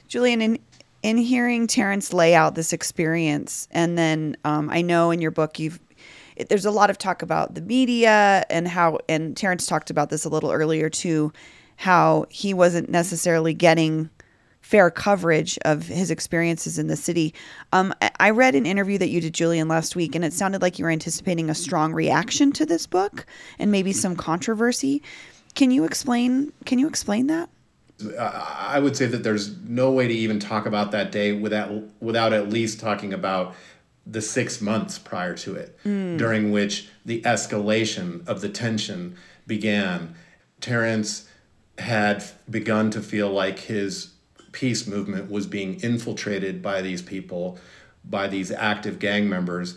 Julian, 0.07 0.43
in 0.43 0.59
in 1.03 1.17
hearing 1.19 1.67
Terrance 1.67 2.13
lay 2.13 2.37
out 2.37 2.55
this 2.55 2.73
experience, 2.73 3.67
and 3.73 3.99
then 3.99 4.37
um, 4.45 4.71
I 4.71 4.83
know 4.83 5.11
in 5.11 5.21
your 5.21 5.33
book 5.33 5.59
you've 5.59 5.81
there's 6.49 6.67
a 6.67 6.71
lot 6.71 6.91
of 6.91 6.99
talk 6.99 7.23
about 7.23 7.55
the 7.55 7.61
media 7.61 8.45
and 8.51 8.69
how, 8.69 8.99
and 9.09 9.37
Terrance 9.37 9.67
talked 9.67 9.91
about 9.91 10.11
this 10.11 10.25
a 10.25 10.29
little 10.29 10.51
earlier 10.51 10.91
too, 10.91 11.33
how 11.77 12.27
he 12.29 12.53
wasn't 12.55 12.91
necessarily 12.91 13.55
getting 13.55 14.11
fair 14.67 14.91
coverage 14.91 15.57
of 15.65 15.87
his 15.87 16.11
experiences 16.11 16.77
in 16.77 16.89
the 16.89 16.97
city. 16.97 17.33
Um, 17.73 17.95
I 18.19 18.31
read 18.31 18.57
an 18.57 18.67
interview 18.67 18.99
that 18.99 19.11
you 19.11 19.21
did, 19.21 19.33
Julian, 19.33 19.69
last 19.69 19.95
week, 19.95 20.17
and 20.17 20.25
it 20.25 20.33
sounded 20.33 20.61
like 20.61 20.77
you 20.77 20.85
were 20.85 20.91
anticipating 20.91 21.49
a 21.49 21.55
strong 21.55 21.93
reaction 21.93 22.51
to 22.55 22.67
this 22.67 22.85
book 22.85 23.27
and 23.61 23.71
maybe 23.71 23.93
some 23.93 24.17
controversy. 24.17 25.05
Can 25.55 25.71
you 25.71 25.85
explain? 25.85 26.53
Can 26.65 26.81
you 26.81 26.89
explain 26.89 27.29
that? 27.29 27.49
I 28.19 28.81
would 28.81 28.97
say 28.97 29.07
that 29.07 29.23
there's 29.23 29.57
no 29.59 29.93
way 29.93 30.09
to 30.09 30.13
even 30.13 30.41
talk 30.41 30.67
about 30.67 30.91
that 30.91 31.13
day 31.13 31.31
without 31.31 31.71
without 32.01 32.33
at 32.33 32.49
least 32.49 32.81
talking 32.81 33.13
about 33.13 33.55
the 34.05 34.21
six 34.21 34.61
months 34.61 34.99
prior 34.99 35.35
to 35.35 35.55
it, 35.55 35.79
mm. 35.85 36.19
during 36.19 36.51
which 36.51 36.89
the 37.05 37.23
escalation 37.23 38.27
of 38.27 38.41
the 38.41 38.49
tension 38.49 39.17
began. 39.47 40.17
Terrance 40.61 41.29
had 41.79 42.25
begun 42.51 42.91
to 42.91 43.01
feel 43.01 43.31
like 43.31 43.61
his 43.61 44.16
peace 44.57 44.87
movement 44.87 45.31
was 45.31 45.47
being 45.47 45.79
infiltrated 45.81 46.63
by 46.63 46.81
these 46.81 47.03
people, 47.03 47.59
by 48.07 48.27
these 48.27 48.51
active 48.51 48.99
gang 48.99 49.29
members. 49.29 49.77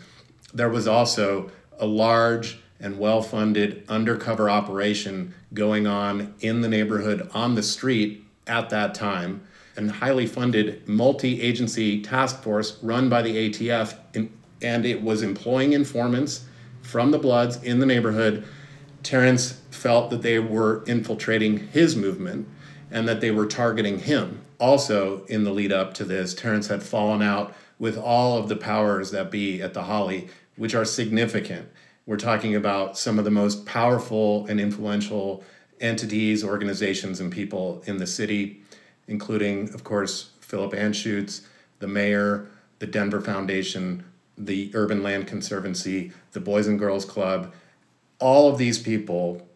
There 0.53 0.69
was 0.69 0.87
also 0.87 1.51
a 1.77 1.85
large 1.85 2.59
and 2.79 2.97
well 2.97 3.21
funded 3.21 3.83
undercover 3.89 4.49
operation 4.49 5.33
going 5.53 5.85
on 5.85 6.33
in 6.39 6.61
the 6.61 6.69
neighborhood 6.69 7.29
on 7.33 7.55
the 7.55 7.61
street 7.61 8.23
at 8.47 8.69
that 8.69 8.95
time, 8.95 9.41
and 9.75 9.91
highly 9.91 10.25
funded 10.25 10.87
multi 10.87 11.41
agency 11.41 12.01
task 12.01 12.41
force 12.41 12.81
run 12.81 13.09
by 13.09 13.21
the 13.21 13.49
ATF 13.49 13.97
in, 14.13 14.31
and 14.61 14.85
it 14.85 15.03
was 15.03 15.23
employing 15.23 15.73
informants 15.73 16.45
from 16.83 17.11
the 17.11 17.19
Bloods 17.19 17.61
in 17.63 17.79
the 17.79 17.85
neighborhood. 17.85 18.45
Terrance 19.03 19.59
felt 19.71 20.09
that 20.09 20.21
they 20.21 20.39
were 20.39 20.85
infiltrating 20.85 21.67
his 21.67 21.97
movement 21.97 22.47
and 22.89 23.09
that 23.09 23.19
they 23.19 23.31
were 23.31 23.45
targeting 23.45 23.99
him. 23.99 24.39
Also, 24.59 25.23
in 25.25 25.43
the 25.45 25.51
lead 25.51 25.71
up 25.71 25.93
to 25.95 26.03
this, 26.03 26.33
Terrance 26.33 26.67
had 26.67 26.83
fallen 26.83 27.21
out 27.21 27.53
with 27.77 27.97
all 27.97 28.37
of 28.37 28.49
the 28.49 28.55
powers 28.55 29.11
that 29.11 29.31
be 29.31 29.61
at 29.61 29.73
the 29.73 29.83
Holly, 29.83 30.27
which 30.57 30.75
are 30.75 30.85
significant. 30.85 31.69
We're 32.05 32.17
talking 32.17 32.55
about 32.55 32.97
some 32.97 33.17
of 33.17 33.25
the 33.25 33.31
most 33.31 33.65
powerful 33.65 34.45
and 34.47 34.59
influential 34.59 35.43
entities, 35.79 36.43
organizations, 36.43 37.19
and 37.21 37.31
people 37.31 37.81
in 37.85 37.97
the 37.97 38.07
city, 38.07 38.61
including, 39.07 39.73
of 39.73 39.83
course, 39.83 40.31
Philip 40.41 40.73
Anschutz, 40.73 41.41
the 41.79 41.87
mayor, 41.87 42.49
the 42.79 42.87
Denver 42.87 43.21
Foundation, 43.21 44.03
the 44.37 44.71
Urban 44.73 45.03
Land 45.03 45.27
Conservancy, 45.27 46.11
the 46.31 46.39
Boys 46.39 46.67
and 46.67 46.79
Girls 46.79 47.05
Club. 47.05 47.53
All 48.19 48.51
of 48.51 48.57
these 48.57 48.79
people 48.79 49.47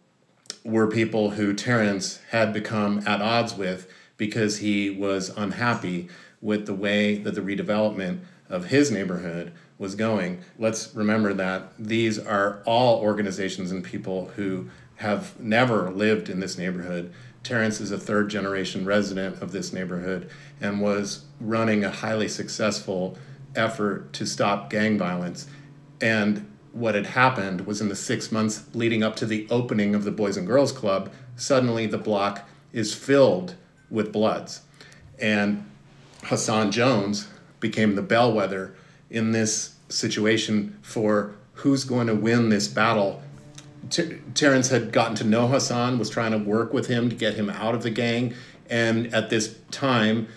were 0.64 0.86
people 0.86 1.30
who 1.30 1.52
Terrance 1.52 2.20
had 2.30 2.52
become 2.52 3.02
at 3.06 3.20
odds 3.20 3.54
with 3.54 3.86
because 4.16 4.58
he 4.58 4.90
was 4.90 5.30
unhappy 5.36 6.08
with 6.40 6.66
the 6.66 6.74
way 6.74 7.16
that 7.18 7.34
the 7.34 7.40
redevelopment 7.40 8.20
of 8.48 8.66
his 8.66 8.90
neighborhood 8.90 9.52
was 9.78 9.94
going. 9.94 10.42
Let's 10.58 10.94
remember 10.94 11.34
that 11.34 11.72
these 11.78 12.18
are 12.18 12.62
all 12.66 13.00
organizations 13.00 13.72
and 13.72 13.82
people 13.82 14.28
who 14.36 14.70
have 14.96 15.38
never 15.40 15.90
lived 15.90 16.28
in 16.28 16.40
this 16.40 16.56
neighborhood. 16.56 17.12
Terrance 17.42 17.80
is 17.80 17.90
a 17.90 17.98
third 17.98 18.30
generation 18.30 18.84
resident 18.84 19.42
of 19.42 19.52
this 19.52 19.72
neighborhood 19.72 20.30
and 20.60 20.80
was 20.80 21.24
running 21.40 21.84
a 21.84 21.90
highly 21.90 22.28
successful 22.28 23.18
effort 23.56 24.12
to 24.12 24.26
stop 24.26 24.70
gang 24.70 24.96
violence. 24.96 25.46
And 26.00 26.50
what 26.72 26.94
had 26.94 27.06
happened 27.06 27.66
was 27.66 27.80
in 27.80 27.88
the 27.88 27.96
six 27.96 28.32
months 28.32 28.64
leading 28.74 29.02
up 29.02 29.16
to 29.16 29.26
the 29.26 29.46
opening 29.50 29.94
of 29.94 30.04
the 30.04 30.10
Boys 30.10 30.36
and 30.36 30.46
Girls 30.46 30.72
Club, 30.72 31.12
suddenly 31.36 31.86
the 31.86 31.98
block 31.98 32.48
is 32.72 32.94
filled 32.94 33.56
with 33.90 34.12
Bloods. 34.12 34.62
And 35.18 35.68
Hassan 36.24 36.72
Jones 36.72 37.28
became 37.60 37.94
the 37.94 38.02
bellwether 38.02 38.74
in 39.10 39.32
this 39.32 39.76
situation 39.88 40.78
for 40.82 41.34
who's 41.54 41.84
going 41.84 42.06
to 42.08 42.14
win 42.14 42.48
this 42.48 42.68
battle. 42.68 43.22
Ter- 43.90 44.18
Terrance 44.34 44.70
had 44.70 44.92
gotten 44.92 45.14
to 45.16 45.24
know 45.24 45.46
Hassan, 45.46 45.98
was 45.98 46.10
trying 46.10 46.32
to 46.32 46.38
work 46.38 46.72
with 46.72 46.88
him 46.88 47.08
to 47.10 47.14
get 47.14 47.34
him 47.34 47.50
out 47.50 47.74
of 47.74 47.82
the 47.82 47.90
gang. 47.90 48.34
And 48.68 49.12
at 49.14 49.30
this 49.30 49.56
time, 49.70 50.28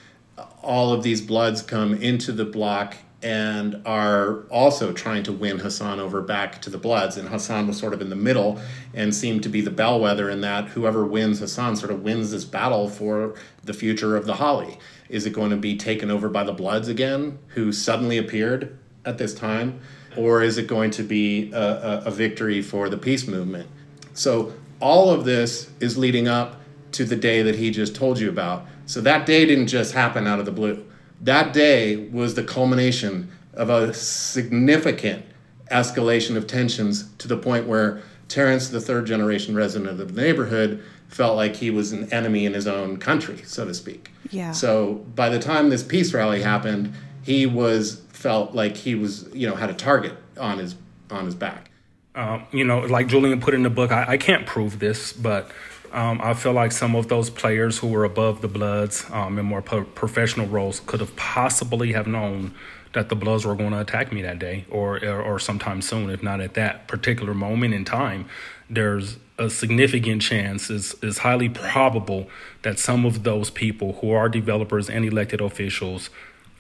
all 0.62 0.94
of 0.94 1.04
these 1.04 1.22
Bloods 1.22 1.62
come 1.62 1.94
into 1.94 2.32
the 2.32 2.46
block 2.46 2.98
and 3.24 3.81
are 3.86 4.41
also 4.50 4.93
trying 4.93 5.24
to 5.24 5.33
win 5.33 5.57
Hassan 5.57 6.00
over 6.00 6.21
back 6.21 6.62
to 6.62 6.69
the 6.69 6.77
Bloods. 6.77 7.17
And 7.17 7.27
Hassan 7.29 7.67
was 7.67 7.77
sort 7.77 7.93
of 7.93 8.01
in 8.01 8.09
the 8.09 8.15
middle 8.15 8.59
and 8.93 9.13
seemed 9.13 9.41
to 9.43 9.50
be 9.50 9.62
the 9.62 9.71
bellwether 9.71 10.29
in 10.29 10.41
that 10.41 10.69
whoever 10.69 11.05
wins 11.05 11.39
Hassan 11.39 11.75
sort 11.75 11.91
of 11.91 12.03
wins 12.03 12.31
this 12.31 12.45
battle 12.45 12.88
for 12.89 13.33
the 13.63 13.74
future 13.74 14.15
of 14.15 14.25
the 14.25 14.36
Holly. 14.36 14.77
Is 15.09 15.25
it 15.25 15.33
going 15.33 15.50
to 15.50 15.57
be 15.57 15.75
taken 15.75 16.12
over 16.12 16.29
by 16.29 16.43
the 16.43 16.53
Bloods 16.53 16.88
again, 16.88 17.39
who 17.50 17.71
suddenly 17.71 18.19
appeared 18.19 18.77
at 19.03 19.17
this 19.17 19.33
time? 19.33 19.79
Or 20.15 20.43
is 20.43 20.57
it 20.57 20.67
going 20.67 20.91
to 20.91 21.03
be 21.03 21.51
a, 21.53 21.59
a, 21.59 22.03
a 22.05 22.12
victory 22.12 22.62
for 22.62 22.88
the 22.88 22.97
peace 22.97 23.27
movement? 23.27 23.67
So 24.13 24.53
all 24.79 25.09
of 25.09 25.25
this 25.25 25.71
is 25.79 25.97
leading 25.97 26.27
up 26.27 26.62
to 26.91 27.03
the 27.03 27.15
day 27.15 27.41
that 27.41 27.55
he 27.55 27.71
just 27.71 27.95
told 27.95 28.19
you 28.19 28.29
about. 28.29 28.67
So 28.86 29.01
that 29.01 29.25
day 29.25 29.45
didn't 29.45 29.67
just 29.67 29.93
happen 29.93 30.27
out 30.27 30.39
of 30.39 30.45
the 30.45 30.51
blue 30.51 30.83
that 31.21 31.53
day 31.53 32.07
was 32.09 32.36
the 32.36 32.43
culmination 32.43 33.31
of 33.53 33.69
a 33.69 33.93
significant 33.93 35.25
escalation 35.71 36.36
of 36.36 36.47
tensions 36.47 37.09
to 37.17 37.27
the 37.27 37.38
point 37.38 37.67
where 37.67 38.01
Terrance, 38.27 38.69
the 38.69 38.81
third 38.81 39.05
generation 39.05 39.55
resident 39.55 39.89
of 39.89 39.97
the 39.97 40.21
neighborhood, 40.21 40.83
felt 41.07 41.36
like 41.36 41.55
he 41.55 41.69
was 41.69 41.91
an 41.93 42.12
enemy 42.12 42.45
in 42.45 42.53
his 42.53 42.67
own 42.67 42.97
country, 42.97 43.41
so 43.43 43.65
to 43.65 43.74
speak. 43.74 44.12
Yeah. 44.29 44.51
So 44.51 45.05
by 45.15 45.29
the 45.29 45.39
time 45.39 45.69
this 45.69 45.83
peace 45.83 46.13
rally 46.13 46.41
happened, 46.41 46.93
he 47.24 47.45
was 47.45 48.01
felt 48.09 48.53
like 48.53 48.75
he 48.75 48.95
was, 48.95 49.27
you 49.33 49.47
know, 49.47 49.55
had 49.55 49.69
a 49.69 49.74
target 49.74 50.13
on 50.39 50.59
his 50.59 50.75
on 51.09 51.25
his 51.25 51.36
back. 51.36 51.71
Um, 52.15 52.45
you 52.51 52.63
know, 52.63 52.79
like 52.79 53.07
Julian 53.07 53.39
put 53.39 53.53
in 53.53 53.63
the 53.63 53.69
book, 53.69 53.91
I, 53.91 54.05
I 54.09 54.17
can't 54.17 54.45
prove 54.45 54.79
this, 54.79 55.13
but 55.13 55.50
um, 55.91 56.20
I 56.24 56.34
feel 56.34 56.53
like 56.53 56.72
some 56.72 56.96
of 56.96 57.08
those 57.08 57.29
players 57.29 57.77
who 57.79 57.88
were 57.88 58.03
above 58.03 58.41
the 58.41 58.48
Bloods 58.48 59.06
um, 59.12 59.38
in 59.39 59.46
more 59.46 59.62
pro- 59.62 59.84
professional 59.84 60.48
roles 60.48 60.79
could 60.82 61.00
have 61.00 61.15
possibly 61.15 61.94
have 61.94 62.08
known 62.08 62.53
that 62.94 63.10
the 63.10 63.15
Bloods 63.15 63.46
were 63.46 63.56
going 63.56 63.72
to 63.72 63.79
attack 63.79 64.12
me 64.12 64.22
that 64.22 64.39
day 64.39 64.65
or, 64.70 65.03
or, 65.03 65.22
or 65.22 65.39
sometime 65.39 65.82
soon, 65.82 66.10
if 66.10 66.24
not 66.24 66.41
at 66.41 66.53
that 66.56 66.88
particular 66.88 67.34
moment 67.34 67.74
in 67.74 67.86
time. 67.86 68.27
There's 68.70 69.17
a 69.38 69.50
significant 69.50 70.22
chance, 70.22 70.70
is 70.70 70.96
is 71.01 71.20
highly 71.20 71.50
probable 71.50 72.27
that 72.63 72.79
some 72.79 73.06
of 73.06 73.24
those 73.24 73.50
people 73.50 73.94
who 73.94 74.12
are 74.12 74.29
developers 74.29 74.89
and 74.89 75.06
elected 75.06 75.41
officials 75.41 76.10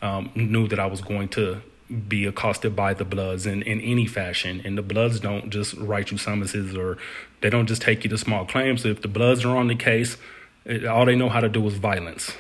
um, 0.01 0.31
knew 0.35 0.67
that 0.67 0.79
I 0.79 0.85
was 0.85 1.01
going 1.01 1.29
to 1.29 1.61
be 2.07 2.25
accosted 2.25 2.75
by 2.75 2.93
the 2.93 3.05
Bloods 3.05 3.45
in, 3.45 3.61
in 3.61 3.79
any 3.81 4.05
fashion. 4.05 4.61
And 4.65 4.77
the 4.77 4.81
Bloods 4.81 5.19
don't 5.19 5.49
just 5.49 5.73
write 5.75 6.11
you 6.11 6.17
summonses 6.17 6.75
or 6.75 6.97
they 7.41 7.49
don't 7.49 7.67
just 7.67 7.81
take 7.81 8.03
you 8.03 8.09
to 8.09 8.17
small 8.17 8.45
claims. 8.45 8.85
If 8.85 9.01
the 9.01 9.07
Bloods 9.07 9.45
are 9.45 9.55
on 9.55 9.67
the 9.67 9.75
case, 9.75 10.17
it, 10.65 10.85
all 10.85 11.05
they 11.05 11.15
know 11.15 11.29
how 11.29 11.39
to 11.39 11.49
do 11.49 11.65
is 11.67 11.75
violence. 11.75 12.33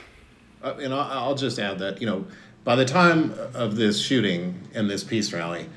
Uh, 0.61 0.73
and 0.81 0.93
I'll 0.93 1.35
just 1.35 1.59
add 1.59 1.79
that, 1.79 2.01
you 2.01 2.07
know, 2.07 2.25
by 2.63 2.75
the 2.75 2.85
time 2.85 3.33
of 3.53 3.77
this 3.77 4.01
shooting 4.01 4.67
and 4.73 4.89
this 4.89 5.03
peace 5.03 5.31
rally, 5.31 5.69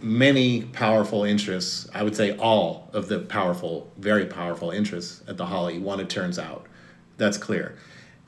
many 0.00 0.62
powerful 0.62 1.22
interests, 1.22 1.88
I 1.94 2.02
would 2.02 2.16
say 2.16 2.36
all 2.36 2.90
of 2.92 3.08
the 3.08 3.20
powerful, 3.20 3.92
very 3.98 4.26
powerful 4.26 4.70
interests 4.70 5.22
at 5.28 5.36
the 5.36 5.46
Holly 5.46 5.78
want 5.78 6.00
it 6.00 6.10
turns 6.10 6.38
out. 6.38 6.66
That's 7.18 7.38
clear. 7.38 7.76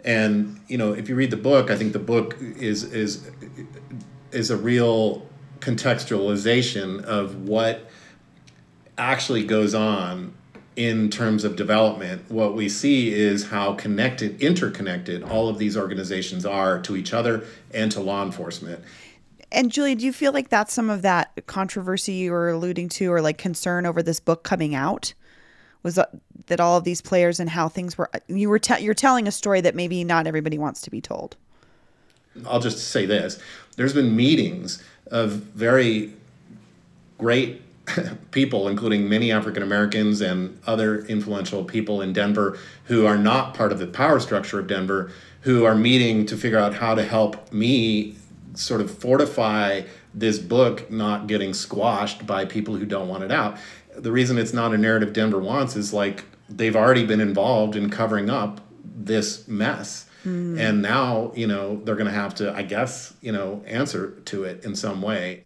And, 0.05 0.61
you 0.69 0.79
know, 0.79 0.93
if 0.93 1.09
you 1.09 1.17
read 1.17 1.31
the 1.31 1.37
book, 1.37 1.71
I 1.71 1.77
think 1.77 1.93
the 1.93 1.99
book 1.99 2.37
is, 2.41 2.85
is 2.85 3.29
is 4.33 4.51
a 4.51 4.57
real 4.57 5.27
contextualization 5.61 7.03
of 7.05 7.49
what 7.49 7.89
actually 8.97 9.45
goes 9.45 9.75
on 9.75 10.35
in 10.77 11.11
terms 11.11 11.43
of 11.43 11.57
development. 11.57 12.31
What 12.31 12.55
we 12.55 12.69
see 12.69 13.13
is 13.13 13.49
how 13.49 13.75
connected, 13.75 14.41
interconnected 14.41 15.25
all 15.25 15.49
of 15.49 15.59
these 15.59 15.77
organizations 15.77 16.47
are 16.47 16.81
to 16.83 16.97
each 16.97 17.13
other 17.13 17.45
and 17.75 17.91
to 17.93 18.01
law 18.01 18.23
enforcement. 18.25 18.85
And 19.51 19.73
Julie, 19.73 19.95
do 19.95 20.05
you 20.05 20.13
feel 20.13 20.33
like 20.33 20.51
that's 20.51 20.73
some 20.73 20.91
of 20.91 21.03
that 21.03 21.47
controversy 21.47 22.13
you 22.13 22.33
were 22.33 22.51
alluding 22.51 22.91
to, 22.91 23.11
or 23.11 23.21
like 23.21 23.39
concern 23.39 23.87
over 23.87 24.03
this 24.03 24.21
book 24.21 24.45
coming 24.45 24.75
out? 24.75 25.15
Was 25.83 25.95
that, 25.95 26.11
that 26.47 26.61
all 26.61 26.77
of 26.77 26.85
these 26.85 27.01
players 27.01 27.41
and 27.41 27.49
how 27.49 27.69
things 27.69 27.97
were? 27.97 28.11
You 28.29 28.51
were 28.51 28.59
te- 28.59 28.83
you're 28.83 28.95
telling 28.95 29.27
a 29.27 29.33
story 29.33 29.61
that 29.63 29.75
maybe 29.75 30.05
not 30.05 30.27
everybody 30.27 30.59
wants 30.59 30.83
to 30.83 30.91
be 30.91 31.01
told. 31.01 31.37
I'll 32.47 32.61
just 32.61 32.79
say 32.79 33.07
this 33.07 33.39
there's 33.77 33.95
been 33.95 34.15
meetings 34.15 34.83
of 35.11 35.31
very 35.31 36.13
great 37.19 37.63
people, 38.31 38.69
including 38.69 39.09
many 39.09 39.33
African 39.33 39.63
Americans 39.63 40.21
and 40.21 40.59
other 40.67 41.05
influential 41.07 41.65
people 41.65 42.03
in 42.03 42.13
Denver 42.13 42.59
who 42.85 43.07
are 43.07 43.17
not 43.17 43.55
part 43.55 43.73
of 43.73 43.79
the 43.79 43.87
power 43.87 44.21
structure 44.21 44.59
of 44.59 44.67
Denver, 44.67 45.11
who 45.43 45.65
are 45.65 45.75
meeting 45.75 46.27
to 46.27 46.37
figure 46.37 46.59
out 46.59 46.75
how 46.75 46.95
to 46.95 47.05
help 47.05 47.53
me 47.53 48.17
sort 48.55 48.81
of 48.81 48.91
fortify 48.91 49.83
this 50.15 50.39
book 50.39 50.91
not 50.91 51.27
getting 51.27 51.55
squashed 51.55 52.27
by 52.27 52.45
people 52.45 52.75
who 52.77 52.85
don't 52.85 53.09
want 53.09 53.23
it 53.23 53.31
out. 53.31 53.57
The 53.97 54.11
reason 54.13 54.39
it's 54.39 54.53
not 54.53 54.75
a 54.75 54.79
narrative 54.79 55.13
Denver 55.13 55.39
wants 55.39 55.77
is 55.77 55.93
like 55.93 56.25
they've 56.49 56.77
already 56.77 57.05
been 57.05 57.21
involved 57.21 57.77
in 57.77 57.91
covering 57.91 58.31
up 58.31 58.61
this 58.85 59.47
mess 59.47 60.08
Mm. 60.25 60.59
And 60.59 60.83
now, 60.83 61.33
you 61.35 61.47
know, 61.47 61.81
they're 61.85 61.95
going 61.95 62.07
to 62.07 62.13
have 62.13 62.35
to, 62.37 62.53
I 62.55 62.63
guess, 62.63 63.15
you 63.21 63.33
know, 63.33 63.63
answer 63.67 64.11
to 64.27 64.45
it 64.45 64.65
in 64.65 64.75
some 64.75 65.01
way. 65.03 65.45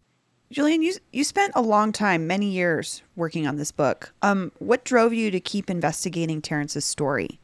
Julian, 0.50 0.82
you 0.82 0.94
you 1.12 1.24
spent 1.24 1.52
a 1.54 1.62
long 1.62 1.92
time, 1.92 2.26
many 2.26 2.50
years, 2.50 3.02
working 3.16 3.46
on 3.46 3.56
this 3.56 3.72
book. 3.72 4.12
Um, 4.20 4.52
what 4.58 4.84
drove 4.84 5.14
you 5.14 5.30
to 5.30 5.40
keep 5.40 5.70
investigating 5.70 6.42
Terrance's 6.42 6.84
story? 6.84 7.40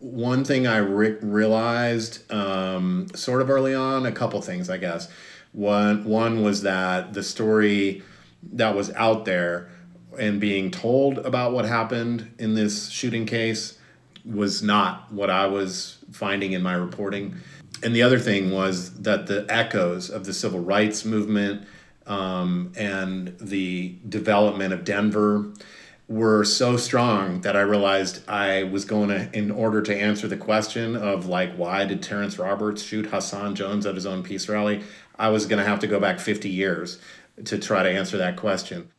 One 0.00 0.44
thing 0.44 0.66
I 0.66 0.78
re- 0.78 1.16
realized, 1.22 2.30
um, 2.32 3.06
sort 3.14 3.40
of 3.40 3.50
early 3.50 3.72
on, 3.72 4.04
a 4.04 4.10
couple 4.10 4.42
things, 4.42 4.68
I 4.68 4.78
guess. 4.78 5.08
One 5.52 6.04
one 6.04 6.42
was 6.42 6.62
that 6.62 7.12
the 7.12 7.22
story 7.22 8.02
that 8.52 8.74
was 8.74 8.90
out 8.92 9.24
there 9.24 9.70
and 10.18 10.40
being 10.40 10.72
told 10.72 11.18
about 11.18 11.52
what 11.52 11.66
happened 11.66 12.34
in 12.38 12.54
this 12.54 12.88
shooting 12.88 13.26
case 13.26 13.78
was 14.24 14.62
not 14.62 15.12
what 15.12 15.30
I 15.30 15.46
was 15.46 15.98
finding 16.12 16.52
in 16.52 16.62
my 16.62 16.74
reporting. 16.74 17.36
And 17.82 17.94
the 17.94 18.02
other 18.02 18.18
thing 18.18 18.50
was 18.50 18.94
that 19.00 19.26
the 19.26 19.46
echoes 19.48 20.10
of 20.10 20.24
the 20.24 20.32
civil 20.32 20.60
rights 20.60 21.04
movement 21.04 21.66
um, 22.06 22.72
and 22.76 23.36
the 23.38 23.96
development 24.08 24.72
of 24.72 24.84
Denver 24.84 25.52
were 26.08 26.44
so 26.44 26.76
strong 26.76 27.40
that 27.40 27.56
I 27.56 27.60
realized 27.60 28.28
I 28.28 28.64
was 28.64 28.84
going 28.84 29.08
to, 29.08 29.30
in 29.36 29.50
order 29.50 29.80
to 29.82 29.96
answer 29.96 30.28
the 30.28 30.36
question 30.36 30.94
of 30.94 31.26
like, 31.26 31.54
why 31.54 31.84
did 31.84 32.02
Terrance 32.02 32.38
Roberts 32.38 32.82
shoot 32.82 33.06
Hassan 33.06 33.54
Jones 33.54 33.86
at 33.86 33.94
his 33.94 34.04
own 34.04 34.22
peace 34.22 34.48
rally? 34.48 34.82
I 35.18 35.30
was 35.30 35.46
going 35.46 35.58
to 35.58 35.64
have 35.64 35.80
to 35.80 35.86
go 35.86 35.98
back 35.98 36.20
50 36.20 36.48
years 36.48 37.00
to 37.44 37.58
try 37.58 37.82
to 37.82 37.90
answer 37.90 38.18
that 38.18 38.36
question. 38.36 38.90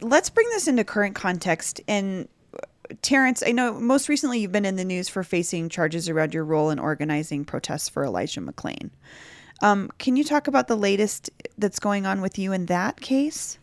Let's 0.00 0.28
bring 0.28 0.48
this 0.50 0.68
into 0.68 0.84
current 0.84 1.14
context. 1.14 1.80
And 1.88 2.28
Terrance, 3.02 3.42
I 3.46 3.52
know 3.52 3.78
most 3.78 4.08
recently 4.08 4.40
you've 4.40 4.52
been 4.52 4.64
in 4.64 4.76
the 4.76 4.84
news 4.84 5.08
for 5.08 5.22
facing 5.22 5.68
charges 5.68 6.08
around 6.08 6.34
your 6.34 6.44
role 6.44 6.70
in 6.70 6.78
organizing 6.78 7.44
protests 7.44 7.88
for 7.88 8.04
Elijah 8.04 8.40
McClain. 8.40 8.90
Um, 9.62 9.90
can 9.98 10.16
you 10.16 10.24
talk 10.24 10.46
about 10.46 10.68
the 10.68 10.76
latest 10.76 11.30
that's 11.58 11.78
going 11.78 12.06
on 12.06 12.20
with 12.20 12.38
you 12.38 12.52
in 12.52 12.66
that 12.66 13.00
case? 13.00 13.58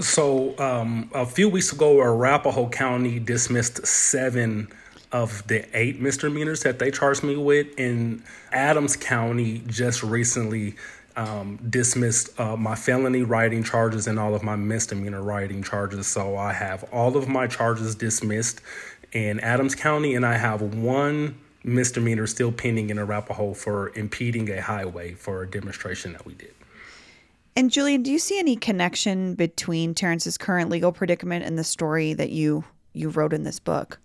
So, 0.00 0.58
um, 0.58 1.10
a 1.12 1.26
few 1.26 1.48
weeks 1.48 1.72
ago, 1.72 2.00
Arapahoe 2.00 2.70
County 2.70 3.18
dismissed 3.18 3.86
seven 3.86 4.68
of 5.10 5.46
the 5.48 5.64
eight 5.76 6.00
misdemeanors 6.00 6.62
that 6.62 6.78
they 6.78 6.90
charged 6.90 7.22
me 7.22 7.36
with. 7.36 7.66
And 7.76 8.22
Adams 8.52 8.96
County 8.96 9.62
just 9.66 10.02
recently 10.02 10.76
um, 11.16 11.58
dismissed 11.68 12.38
uh, 12.40 12.56
my 12.56 12.74
felony 12.74 13.22
writing 13.22 13.62
charges 13.62 14.06
and 14.06 14.18
all 14.18 14.34
of 14.34 14.42
my 14.42 14.56
misdemeanor 14.56 15.22
writing 15.22 15.62
charges. 15.62 16.06
So 16.06 16.36
I 16.36 16.52
have 16.52 16.84
all 16.92 17.16
of 17.16 17.28
my 17.28 17.46
charges 17.46 17.94
dismissed 17.94 18.60
in 19.12 19.40
Adams 19.40 19.74
County, 19.74 20.14
and 20.14 20.24
I 20.24 20.36
have 20.36 20.62
one 20.62 21.38
misdemeanor 21.64 22.26
still 22.26 22.52
pending 22.52 22.90
in 22.90 22.98
Arapahoe 22.98 23.54
for 23.54 23.92
impeding 23.96 24.50
a 24.50 24.60
highway 24.60 25.14
for 25.14 25.42
a 25.42 25.50
demonstration 25.50 26.12
that 26.12 26.26
we 26.26 26.34
did. 26.34 26.54
And 27.54 27.70
Julian, 27.70 28.02
do 28.02 28.10
you 28.10 28.18
see 28.18 28.38
any 28.38 28.56
connection 28.56 29.34
between 29.34 29.94
Terrance's 29.94 30.38
current 30.38 30.70
legal 30.70 30.90
predicament 30.90 31.44
and 31.44 31.58
the 31.58 31.64
story 31.64 32.14
that 32.14 32.30
you 32.30 32.64
you 32.94 33.08
wrote 33.10 33.32
in 33.32 33.44
this 33.44 33.58
book? 33.58 33.98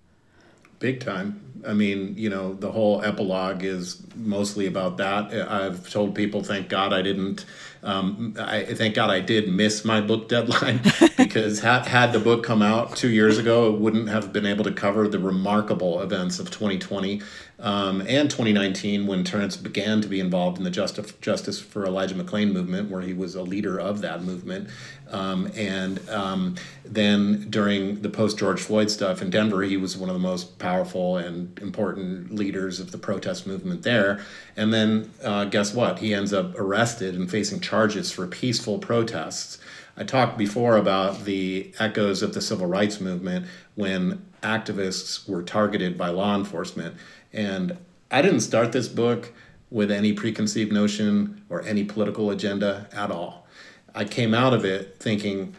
Big 0.79 0.99
time. 0.99 1.41
I 1.67 1.73
mean, 1.73 2.15
you 2.17 2.29
know, 2.29 2.53
the 2.53 2.71
whole 2.71 3.03
epilogue 3.03 3.63
is 3.63 4.01
mostly 4.15 4.67
about 4.67 4.97
that. 4.97 5.33
I've 5.33 5.89
told 5.89 6.15
people, 6.15 6.43
thank 6.43 6.69
God 6.69 6.93
I 6.93 7.01
didn't. 7.01 7.45
Um, 7.83 8.35
I 8.39 8.63
thank 8.63 8.95
God 8.95 9.09
I 9.09 9.19
did 9.19 9.49
miss 9.49 9.85
my 9.85 10.01
book 10.01 10.27
deadline 10.27 10.81
because 11.17 11.59
had 11.59 11.85
had 11.85 12.13
the 12.13 12.19
book 12.19 12.43
come 12.43 12.61
out 12.61 12.95
two 12.95 13.09
years 13.09 13.37
ago, 13.37 13.73
it 13.73 13.79
wouldn't 13.79 14.09
have 14.09 14.33
been 14.33 14.45
able 14.45 14.63
to 14.63 14.71
cover 14.71 15.07
the 15.07 15.19
remarkable 15.19 16.01
events 16.01 16.39
of 16.39 16.51
2020 16.51 17.21
um, 17.59 18.01
and 18.01 18.29
2019 18.29 19.07
when 19.07 19.23
Terrance 19.23 19.57
began 19.57 20.01
to 20.01 20.07
be 20.07 20.19
involved 20.19 20.59
in 20.59 20.63
the 20.63 20.69
Justice, 20.69 21.13
Justice 21.21 21.59
for 21.59 21.85
Elijah 21.85 22.13
McClain 22.13 22.51
movement, 22.51 22.91
where 22.91 23.01
he 23.01 23.13
was 23.13 23.33
a 23.33 23.41
leader 23.41 23.79
of 23.79 24.01
that 24.01 24.23
movement. 24.23 24.69
Um, 25.09 25.49
and 25.55 26.07
um, 26.09 26.55
then 26.85 27.49
during 27.49 28.01
the 28.01 28.09
post 28.09 28.37
George 28.37 28.61
Floyd 28.61 28.91
stuff 28.91 29.23
in 29.23 29.31
Denver, 29.31 29.63
he 29.63 29.77
was 29.77 29.97
one 29.97 30.09
of 30.09 30.13
the 30.13 30.19
most 30.19 30.59
powerful 30.59 31.17
and 31.17 31.57
important 31.59 32.31
leaders 32.35 32.79
of 32.79 32.91
the 32.91 32.97
protest 32.97 33.47
movement 33.47 33.81
there. 33.81 34.23
And 34.55 34.71
then 34.71 35.09
uh, 35.23 35.45
guess 35.45 35.73
what? 35.73 35.99
He 35.99 36.13
ends 36.13 36.33
up 36.33 36.53
arrested 36.59 37.15
and 37.15 37.29
facing 37.29 37.59
charges 37.67 38.11
for 38.11 38.25
peaceful 38.27 38.79
protests. 38.79 39.57
I 39.97 40.05
talked 40.05 40.37
before 40.37 40.77
about 40.77 41.25
the 41.25 41.73
echoes 41.79 42.23
of 42.23 42.33
the 42.33 42.39
civil 42.39 42.67
rights 42.67 43.01
movement 43.01 43.45
when 43.75 44.25
activists 44.41 45.27
were 45.27 45.43
targeted 45.43 45.97
by 45.97 46.09
law 46.09 46.35
enforcement. 46.35 46.95
And 47.33 47.77
I 48.09 48.21
didn't 48.21 48.39
start 48.41 48.71
this 48.71 48.87
book 48.87 49.33
with 49.69 49.91
any 49.91 50.13
preconceived 50.13 50.71
notion 50.71 51.43
or 51.49 51.61
any 51.63 51.83
political 51.83 52.31
agenda 52.31 52.87
at 52.93 53.11
all. 53.11 53.45
I 53.93 54.05
came 54.05 54.33
out 54.33 54.53
of 54.53 54.63
it 54.63 54.95
thinking, 54.99 55.53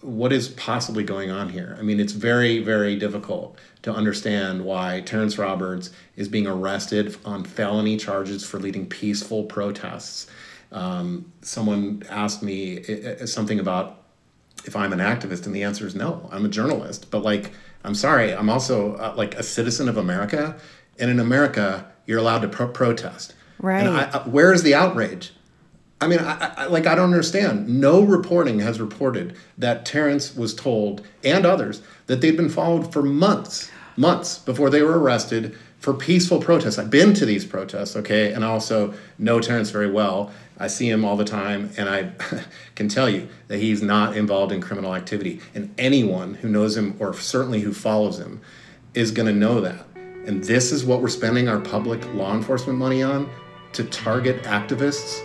what 0.00 0.32
is 0.32 0.50
possibly 0.50 1.02
going 1.02 1.30
on 1.32 1.48
here? 1.48 1.76
I 1.80 1.82
mean, 1.82 1.98
it's 1.98 2.12
very, 2.12 2.60
very 2.60 2.94
difficult 2.94 3.58
to 3.82 3.92
understand 3.92 4.64
why 4.64 5.00
Terrance 5.00 5.36
Roberts 5.36 5.90
is 6.14 6.28
being 6.28 6.46
arrested 6.46 7.16
on 7.24 7.42
felony 7.42 7.96
charges 7.96 8.44
for 8.44 8.60
leading 8.60 8.86
peaceful 8.86 9.44
protests. 9.44 10.28
Um, 10.70 11.32
someone 11.40 12.02
asked 12.10 12.42
me 12.42 12.82
something 13.26 13.58
about 13.58 14.02
if 14.64 14.76
I'm 14.76 14.92
an 14.92 14.98
activist, 14.98 15.46
and 15.46 15.54
the 15.54 15.62
answer 15.62 15.86
is 15.86 15.94
no, 15.94 16.28
I'm 16.32 16.44
a 16.44 16.48
journalist. 16.48 17.10
But 17.10 17.22
like, 17.22 17.52
I'm 17.84 17.94
sorry, 17.94 18.34
I'm 18.34 18.50
also 18.50 18.94
uh, 18.96 19.14
like 19.16 19.34
a 19.34 19.42
citizen 19.42 19.88
of 19.88 19.96
America, 19.96 20.58
and 20.98 21.10
in 21.10 21.20
America, 21.20 21.90
you're 22.06 22.18
allowed 22.18 22.40
to 22.40 22.48
pro- 22.48 22.68
protest. 22.68 23.34
Right. 23.60 23.86
I, 23.86 24.04
I, 24.04 24.28
where 24.28 24.52
is 24.52 24.62
the 24.62 24.74
outrage? 24.74 25.32
I 26.00 26.06
mean, 26.06 26.20
I, 26.20 26.54
I, 26.56 26.66
like 26.66 26.86
I 26.86 26.94
don't 26.94 27.12
understand. 27.12 27.68
No 27.68 28.02
reporting 28.02 28.60
has 28.60 28.80
reported 28.80 29.36
that 29.56 29.84
Terrance 29.84 30.34
was 30.36 30.54
told 30.54 31.04
and 31.24 31.44
others 31.44 31.82
that 32.06 32.20
they'd 32.20 32.36
been 32.36 32.48
followed 32.48 32.92
for 32.92 33.02
months, 33.02 33.70
months 33.96 34.38
before 34.38 34.70
they 34.70 34.82
were 34.82 34.98
arrested 34.98 35.58
for 35.78 35.94
peaceful 35.94 36.40
protests. 36.40 36.78
I've 36.78 36.90
been 36.90 37.14
to 37.14 37.24
these 37.24 37.44
protests, 37.44 37.96
okay, 37.96 38.32
and 38.32 38.44
I 38.44 38.48
also 38.48 38.94
know 39.18 39.40
Terrance 39.40 39.70
very 39.70 39.90
well. 39.90 40.32
I 40.58 40.66
see 40.66 40.90
him 40.90 41.04
all 41.04 41.16
the 41.16 41.24
time, 41.24 41.70
and 41.76 41.88
I 41.88 42.12
can 42.74 42.88
tell 42.88 43.08
you 43.08 43.28
that 43.46 43.58
he's 43.58 43.80
not 43.80 44.16
involved 44.16 44.52
in 44.52 44.60
criminal 44.60 44.94
activity. 44.94 45.40
And 45.54 45.72
anyone 45.78 46.34
who 46.34 46.48
knows 46.48 46.76
him, 46.76 46.96
or 46.98 47.14
certainly 47.14 47.60
who 47.60 47.72
follows 47.72 48.18
him, 48.18 48.40
is 48.94 49.12
going 49.12 49.28
to 49.28 49.34
know 49.34 49.60
that. 49.60 49.86
And 50.26 50.42
this 50.44 50.72
is 50.72 50.84
what 50.84 51.00
we're 51.00 51.08
spending 51.08 51.48
our 51.48 51.60
public 51.60 52.04
law 52.12 52.34
enforcement 52.34 52.78
money 52.78 53.02
on 53.02 53.30
to 53.72 53.84
target 53.84 54.42
activists. 54.42 55.24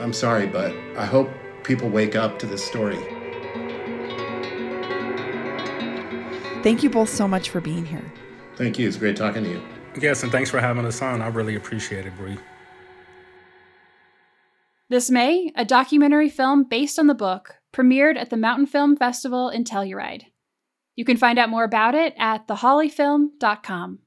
I'm 0.00 0.14
sorry, 0.14 0.46
but 0.46 0.74
I 0.96 1.04
hope 1.04 1.28
people 1.62 1.90
wake 1.90 2.16
up 2.16 2.38
to 2.38 2.46
this 2.46 2.64
story. 2.64 2.98
Thank 6.62 6.82
you 6.82 6.90
both 6.90 7.08
so 7.08 7.28
much 7.28 7.50
for 7.50 7.60
being 7.60 7.84
here. 7.86 8.12
Thank 8.56 8.78
you. 8.78 8.88
It's 8.88 8.96
great 8.96 9.16
talking 9.16 9.44
to 9.44 9.50
you. 9.50 9.62
Yes, 9.98 10.22
and 10.22 10.30
thanks 10.30 10.50
for 10.50 10.60
having 10.60 10.84
us 10.84 11.02
on. 11.02 11.22
I 11.22 11.28
really 11.28 11.56
appreciate 11.56 12.06
it, 12.06 12.16
Bree. 12.16 12.38
This 14.88 15.10
May, 15.10 15.52
a 15.54 15.64
documentary 15.64 16.28
film 16.28 16.64
based 16.64 16.98
on 16.98 17.06
the 17.06 17.14
book 17.14 17.56
premiered 17.72 18.16
at 18.16 18.30
the 18.30 18.36
Mountainfilm 18.36 18.98
Festival 18.98 19.48
in 19.48 19.64
Telluride. 19.64 20.24
You 20.96 21.04
can 21.04 21.16
find 21.16 21.38
out 21.38 21.48
more 21.48 21.64
about 21.64 21.94
it 21.94 22.14
at 22.18 22.46
thehollyfilm.com. 22.48 24.00